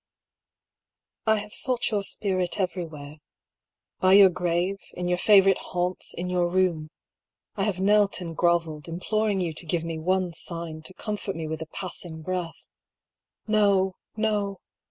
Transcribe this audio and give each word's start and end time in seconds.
I 1.27 1.35
have 1.37 1.53
sought 1.53 1.91
your 1.91 2.01
spirit 2.01 2.59
everywhere— 2.59 3.17
by 4.01 4.13
your 4.13 4.29
grave, 4.31 4.79
in 4.93 5.07
your 5.07 5.19
favourite 5.19 5.59
haunts, 5.59 6.15
in 6.15 6.27
your 6.27 6.49
room. 6.49 6.89
I 7.55 7.65
have 7.65 7.79
knelt 7.79 8.19
and 8.19 8.35
grovelled, 8.35 8.87
imploring 8.87 9.41
you 9.41 9.53
to 9.53 9.65
give 9.67 9.83
me 9.83 9.99
one 9.99 10.33
sign, 10.33 10.81
to 10.85 10.95
comfort 10.95 11.35
me 11.35 11.47
with 11.47 11.61
a 11.61 11.67
passing 11.75 12.23
breath. 12.23 12.65
N"o! 13.47 13.93
no 14.17 14.57